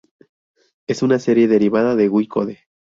Es 0.87 1.03
una 1.03 1.19
serie 1.19 1.47
derivada 1.47 1.95
de 1.95 2.07
"Guy 2.07 2.27
Code". 2.27 2.61